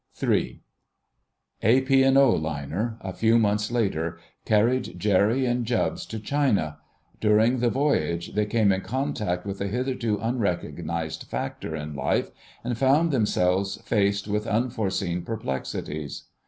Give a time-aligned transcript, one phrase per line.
[0.19, 0.63] *III.*
[1.61, 2.03] A P.
[2.05, 2.31] & O.
[2.31, 6.79] liner, a few months later, carried Jerry and Jubbs to China.
[7.19, 12.31] During the voyage they came in contact with a hitherto unrecognised factor in life,
[12.63, 16.23] and found themselves faced with unforeseen perplexities.